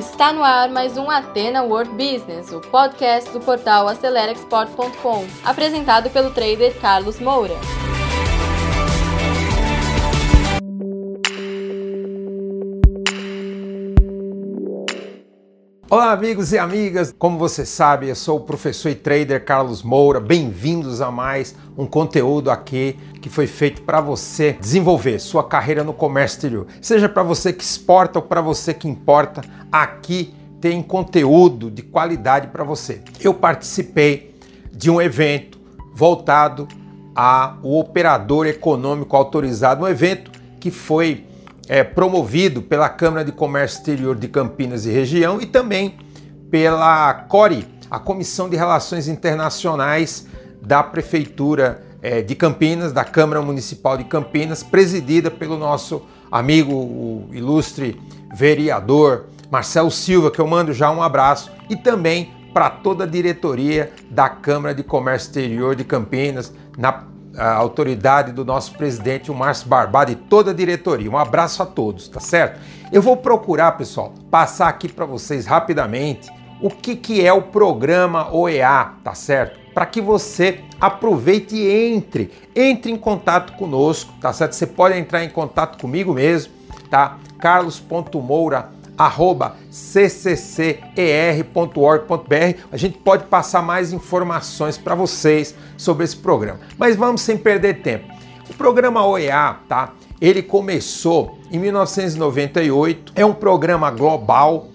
[0.00, 6.30] Está no ar mais um Atena World Business, o podcast do portal AceleraExport.com, apresentado pelo
[6.30, 7.52] trader Carlos Moura.
[15.92, 17.12] Olá, amigos e amigas!
[17.18, 20.20] Como você sabe, eu sou o professor e trader Carlos Moura.
[20.20, 25.92] Bem-vindos a mais um conteúdo aqui que foi feito para você desenvolver sua carreira no
[25.92, 26.68] comércio exterior.
[26.80, 29.42] Seja para você que exporta ou para você que importa,
[29.72, 33.02] aqui tem conteúdo de qualidade para você.
[33.20, 34.32] Eu participei
[34.72, 35.58] de um evento
[35.92, 36.68] voltado
[37.16, 41.26] ao operador econômico autorizado, um evento que foi
[41.70, 45.96] é, promovido pela Câmara de Comércio Exterior de Campinas e região e também
[46.50, 50.26] pela CORE, a Comissão de Relações Internacionais
[50.60, 57.28] da Prefeitura é, de Campinas, da Câmara Municipal de Campinas, presidida pelo nosso amigo, o
[57.32, 58.02] ilustre
[58.34, 63.92] vereador Marcelo Silva, que eu mando já um abraço, e também para toda a diretoria
[64.10, 67.04] da Câmara de Comércio Exterior de Campinas, na
[67.40, 71.10] a autoridade do nosso presidente, o Márcio Barbado e toda a diretoria.
[71.10, 72.60] Um abraço a todos, tá certo?
[72.92, 78.30] Eu vou procurar, pessoal, passar aqui para vocês rapidamente o que, que é o programa
[78.34, 79.58] OEA, tá certo?
[79.72, 84.52] Para que você aproveite e entre, entre em contato conosco, tá certo?
[84.52, 86.52] Você pode entrar em contato comigo mesmo,
[86.90, 87.16] tá?
[87.38, 90.80] carlos.moura.com arroba cccer.org.br.
[92.70, 96.60] A gente pode passar mais informações para vocês sobre esse programa.
[96.78, 98.12] Mas vamos sem perder tempo.
[98.48, 99.92] O programa OEA, tá?
[100.20, 104.68] Ele começou em 1998, é um programa global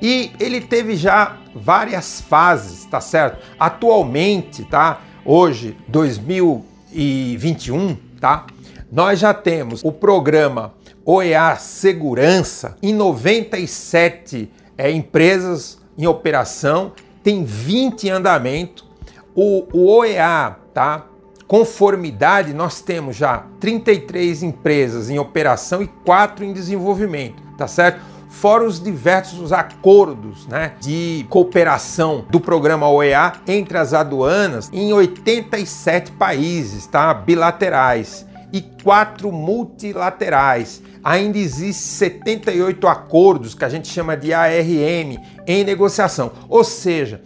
[0.00, 3.44] e ele teve já várias fases, tá certo?
[3.58, 5.00] Atualmente, tá?
[5.24, 8.46] Hoje, 2021, tá?
[8.90, 18.04] Nós já temos o programa OEA Segurança em 97 é, empresas em operação, tem 20
[18.04, 18.84] em andamento.
[19.34, 21.06] O, o OEA, tá?
[21.46, 28.00] Conformidade, nós temos já 33 empresas em operação e 4 em desenvolvimento, tá certo?
[28.30, 36.12] Fora os diversos acordos né, de cooperação do programa OEA entre as aduanas em 87
[36.12, 37.12] países, tá?
[37.12, 40.82] Bilaterais e quatro multilaterais.
[41.02, 46.32] Ainda existem 78 acordos que a gente chama de ARM em negociação.
[46.48, 47.22] Ou seja,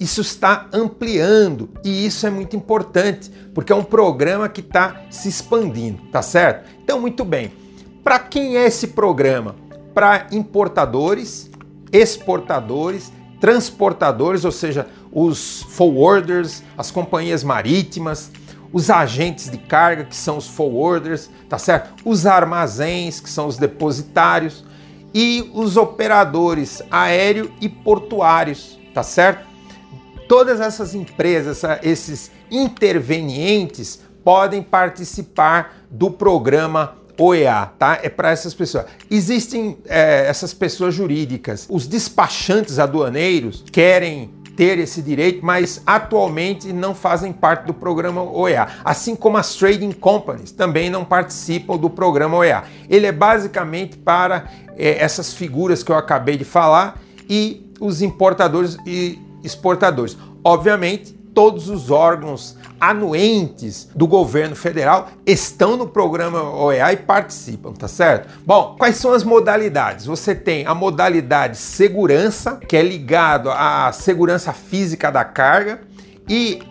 [0.00, 5.28] isso está ampliando e isso é muito importante, porque é um programa que está se
[5.28, 6.70] expandindo, tá certo?
[6.82, 7.52] Então, muito bem.
[8.02, 9.54] Para quem é esse programa?
[9.92, 11.50] Para importadores,
[11.92, 18.30] exportadores, transportadores, ou seja, os forwarders, as companhias marítimas,
[18.72, 21.94] os agentes de carga, que são os forwarders, tá certo?
[22.04, 24.64] Os armazéns, que são os depositários,
[25.12, 29.44] e os operadores aéreo e portuários, tá certo?
[30.28, 37.98] Todas essas empresas, esses intervenientes, podem participar do programa OEA, tá?
[38.02, 38.86] É para essas pessoas.
[39.10, 41.66] Existem é, essas pessoas jurídicas.
[41.68, 44.30] Os despachantes aduaneiros querem
[44.60, 49.90] ter esse direito, mas atualmente não fazem parte do programa OEA, assim como as trading
[49.90, 52.64] companies também não participam do programa OEA.
[52.86, 58.76] Ele é basicamente para é, essas figuras que eu acabei de falar e os importadores
[58.86, 60.14] e exportadores.
[60.44, 67.86] Obviamente, todos os órgãos anuentes do governo federal estão no programa OEA e participam, tá
[67.86, 68.28] certo?
[68.46, 70.06] Bom, quais são as modalidades?
[70.06, 75.80] Você tem a modalidade segurança, que é ligado à segurança física da carga,
[76.28, 76.62] e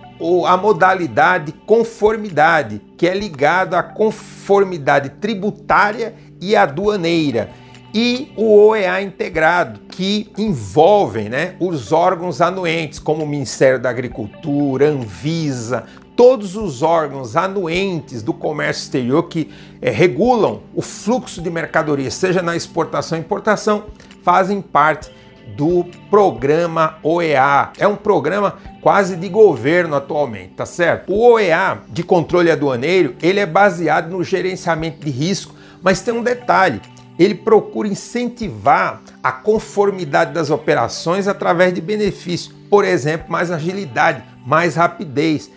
[0.46, 7.50] a modalidade conformidade, que é ligado à conformidade tributária e aduaneira
[7.94, 14.88] e o OEA integrado, que envolvem né, os órgãos anuentes, como o Ministério da Agricultura,
[14.88, 15.84] Anvisa,
[16.16, 19.52] todos os órgãos anuentes do comércio exterior que
[19.82, 23.88] é, regulam o fluxo de mercadorias, seja na exportação e importação,
[24.24, 25.12] fazem parte
[25.58, 27.74] do programa OEA.
[27.78, 31.12] É um programa quase de governo atualmente, tá certo?
[31.12, 35.54] O OEA de controle aduaneiro, ele é baseado no gerenciamento de risco,
[35.84, 36.80] mas tem um detalhe,
[37.20, 44.76] ele procura incentivar a conformidade das operações através de benefícios, por exemplo, mais agilidade, mais
[44.76, 45.52] rapidez.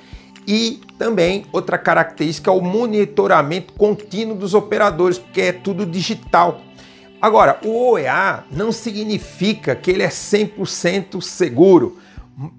[0.44, 6.60] E também outra característica é o monitoramento contínuo dos operadores, porque é tudo digital.
[7.20, 11.96] Agora, o OEA não significa que ele é 100% seguro,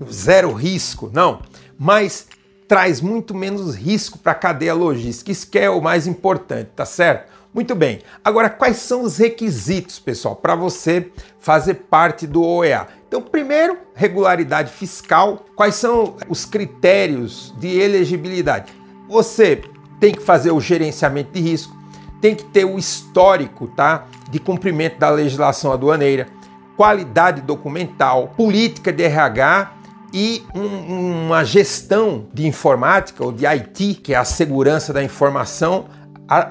[0.10, 1.42] zero risco, não,
[1.78, 2.28] mas
[2.70, 5.30] traz muito menos risco para a cadeia logística.
[5.30, 7.34] Isso que é o mais importante, tá certo?
[7.54, 8.00] Muito bem.
[8.24, 12.88] Agora, quais são os requisitos, pessoal, para você fazer parte do OEA?
[13.08, 15.46] Então, primeiro, regularidade fiscal.
[15.56, 18.74] Quais são os critérios de elegibilidade?
[19.08, 19.62] Você
[20.00, 21.78] tem que fazer o gerenciamento de risco,
[22.20, 26.28] tem que ter o histórico, tá, de cumprimento da legislação aduaneira,
[26.76, 29.74] qualidade documental, política de RH
[30.12, 35.86] e um, uma gestão de informática ou de IT, que é a segurança da informação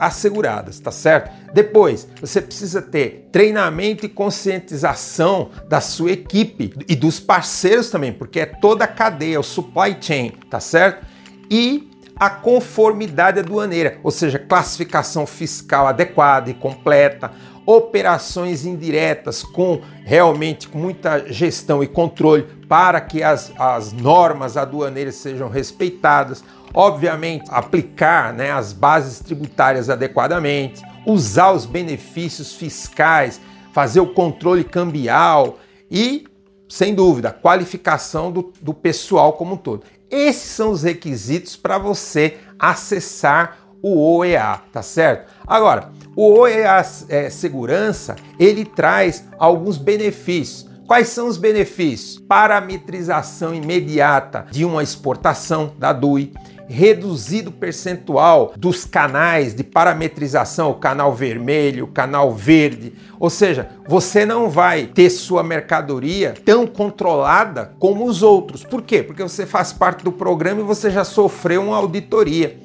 [0.00, 1.30] asseguradas, tá certo?
[1.52, 8.40] Depois, você precisa ter treinamento e conscientização da sua equipe e dos parceiros também, porque
[8.40, 11.06] é toda a cadeia, o supply chain, tá certo?
[11.50, 17.32] E a conformidade aduaneira, ou seja, classificação fiscal adequada e completa,
[17.64, 25.48] operações indiretas com realmente muita gestão e controle para que as, as normas aduaneiras sejam
[25.48, 26.42] respeitadas,
[26.74, 33.40] obviamente aplicar né, as bases tributárias adequadamente, usar os benefícios fiscais,
[33.72, 35.58] fazer o controle cambial
[35.90, 36.26] e,
[36.68, 39.84] sem dúvida, qualificação do, do pessoal como um todo.
[40.10, 45.32] Esses são os requisitos para você acessar o OEA, tá certo?
[45.46, 50.70] Agora, o OEA é, Segurança, ele traz alguns benefícios.
[50.86, 52.22] Quais são os benefícios?
[52.28, 56.34] Parametrização imediata de uma exportação da DUI,
[56.68, 62.92] reduzido percentual dos canais de parametrização, o canal vermelho, o canal verde.
[63.18, 68.64] Ou seja, você não vai ter sua mercadoria tão controlada como os outros.
[68.64, 69.02] Por quê?
[69.02, 72.58] Porque você faz parte do programa e você já sofreu uma auditoria.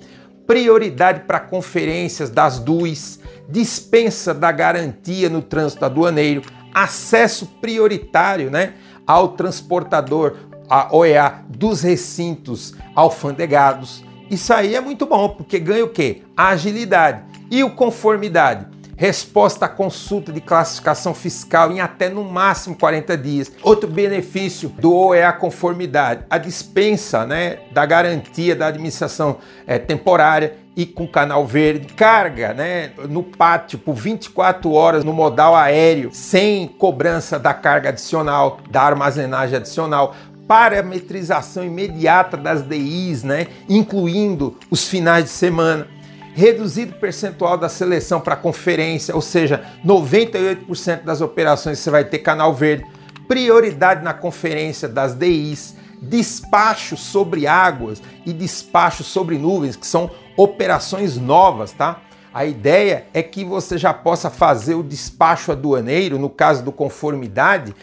[0.45, 3.19] Prioridade para conferências das DUIs,
[3.49, 6.41] dispensa da garantia no trânsito aduaneiro,
[6.73, 8.73] acesso prioritário né,
[9.05, 10.35] ao transportador
[10.69, 14.03] a OEA dos recintos alfandegados.
[14.29, 16.23] Isso aí é muito bom, porque ganha o quê?
[16.35, 22.75] A agilidade e o conformidade resposta à consulta de classificação fiscal em até no máximo
[22.75, 23.51] 40 dias.
[23.61, 29.37] Outro benefício do OEA conformidade, a dispensa né, da garantia da administração
[29.67, 35.55] é, temporária e com canal verde, carga né, no pátio por 24 horas no modal
[35.55, 40.15] aéreo, sem cobrança da carga adicional, da armazenagem adicional,
[40.47, 45.87] parametrização imediata das DIs, né, incluindo os finais de semana.
[46.33, 52.53] Reduzido percentual da seleção para conferência, ou seja, 98% das operações você vai ter canal
[52.53, 52.85] verde,
[53.27, 61.17] prioridade na conferência das DIs, despacho sobre águas e despacho sobre nuvens, que são operações
[61.17, 62.01] novas, tá?
[62.31, 67.75] A ideia é que você já possa fazer o despacho aduaneiro, no caso do conformidade,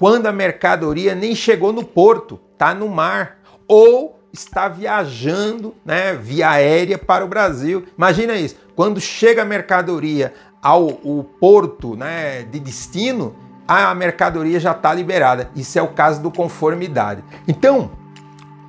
[0.00, 3.36] quando a mercadoria nem chegou no porto, tá no mar,
[3.68, 7.84] ou está viajando né, via aérea para o Brasil.
[7.98, 10.32] Imagina isso, quando chega a mercadoria
[10.62, 13.36] ao, ao porto né, de destino,
[13.68, 15.50] a mercadoria já está liberada.
[15.54, 17.22] Isso é o caso do conformidade.
[17.46, 17.90] Então,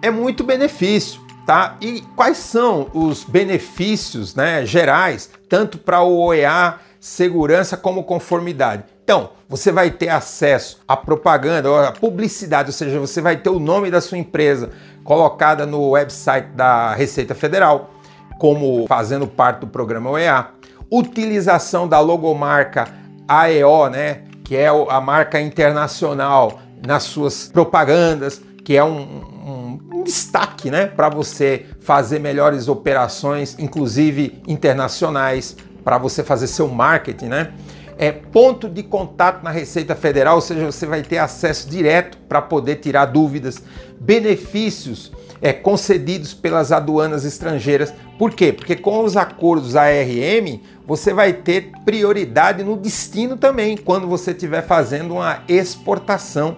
[0.02, 1.22] é muito benefício.
[1.46, 1.78] Tá?
[1.80, 8.84] E quais são os benefícios né, gerais, tanto para o OEA, segurança como conformidade?
[9.04, 13.60] Então, você vai ter acesso à propaganda, à publicidade, ou seja, você vai ter o
[13.60, 14.70] nome da sua empresa,
[15.04, 17.92] colocada no website da Receita Federal,
[18.40, 20.48] como fazendo parte do programa OEA.
[20.90, 22.88] Utilização da logomarca
[23.28, 30.04] AEO, né, que é a marca internacional, nas suas propagandas, que é um, um, um
[30.04, 37.54] destaque né, para você fazer melhores operações, inclusive internacionais, para você fazer seu marketing, né?
[37.98, 42.42] É, ponto de contato na Receita Federal, ou seja, você vai ter acesso direto para
[42.42, 43.62] poder tirar dúvidas,
[44.00, 47.94] benefícios é, concedidos pelas aduanas estrangeiras.
[48.18, 48.54] Por quê?
[48.54, 54.62] Porque com os acordos ARM, você vai ter prioridade no destino também, quando você estiver
[54.62, 56.58] fazendo uma exportação.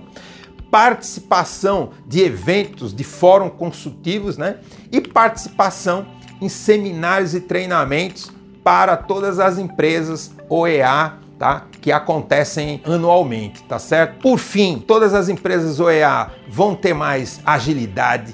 [0.70, 4.58] Participação de eventos, de fóruns consultivos, né?
[4.92, 6.08] E participação
[6.42, 8.32] em seminários e treinamentos
[8.64, 11.66] para todas as empresas OEA tá?
[11.82, 14.22] Que acontecem anualmente, tá certo?
[14.22, 18.34] Por fim, todas as empresas OEA vão ter mais agilidade,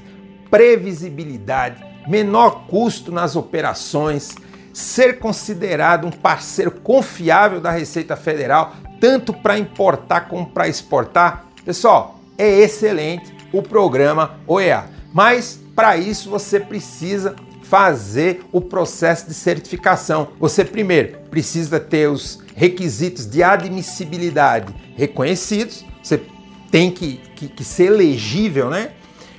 [0.51, 4.35] previsibilidade, menor custo nas operações,
[4.71, 11.45] ser considerado um parceiro confiável da Receita Federal, tanto para importar como para exportar.
[11.65, 19.33] Pessoal, é excelente o programa OEA, mas para isso você precisa fazer o processo de
[19.33, 20.29] certificação.
[20.39, 26.21] Você primeiro precisa ter os requisitos de admissibilidade reconhecidos, você
[26.69, 28.91] tem que, que, que ser elegível, né?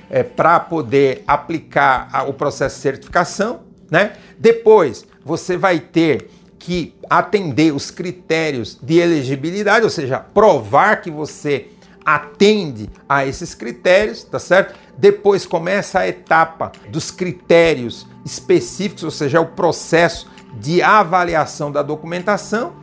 [0.09, 3.61] É, para poder aplicar a, o processo de certificação,
[3.91, 4.13] né?
[4.39, 11.67] Depois você vai ter que atender os critérios de elegibilidade, ou seja, provar que você
[12.03, 14.73] atende a esses critérios, tá certo?
[14.97, 20.27] Depois começa a etapa dos critérios específicos, ou seja, o processo
[20.59, 22.80] de avaliação da documentação.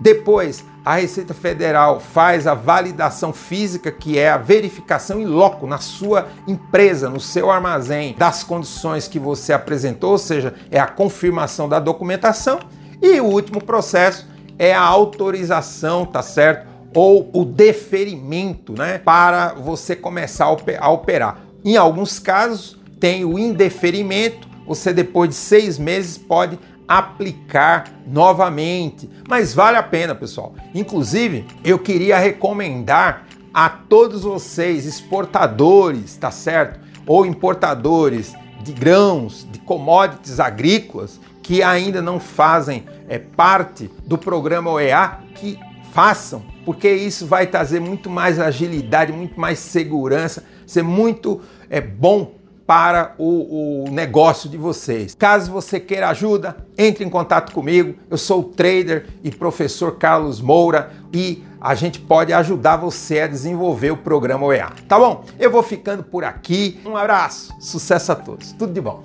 [0.00, 5.78] Depois, a Receita Federal faz a validação física, que é a verificação em loco na
[5.78, 11.68] sua empresa, no seu armazém, das condições que você apresentou, ou seja, é a confirmação
[11.68, 12.60] da documentação.
[13.02, 14.26] E o último processo
[14.58, 16.66] é a autorização, tá certo?
[16.94, 18.98] Ou o deferimento, né?
[18.98, 20.46] Para você começar
[20.80, 21.38] a operar.
[21.64, 29.08] Em alguns casos, tem o indeferimento, você depois de seis meses pode aplicar novamente.
[29.28, 30.54] Mas vale a pena, pessoal.
[30.74, 36.80] Inclusive, eu queria recomendar a todos vocês, exportadores, tá certo?
[37.06, 44.70] Ou importadores de grãos, de commodities agrícolas, que ainda não fazem é, parte do programa
[44.70, 45.58] OEA, que
[45.92, 51.40] façam, porque isso vai trazer muito mais agilidade, muito mais segurança, ser muito
[51.70, 52.37] é, bom
[52.68, 55.14] para o, o, negócio de vocês.
[55.14, 57.94] Caso você queira ajuda, entre em contato comigo.
[58.10, 63.26] Eu sou o trader e professor Carlos Moura e a gente pode ajudar você a
[63.26, 64.68] desenvolver o programa OEA.
[64.86, 65.24] Tá bom?
[65.38, 66.78] Eu vou ficando por aqui.
[66.84, 68.52] Um abraço, sucesso a todos.
[68.52, 69.02] Tudo de bom.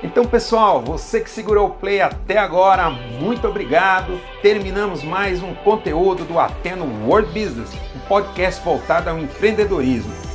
[0.00, 4.20] Então, pessoal, você que segurou o play até agora, muito obrigado.
[4.40, 10.31] Terminamos mais um conteúdo do Ateno World Business, um podcast voltado ao empreendedorismo.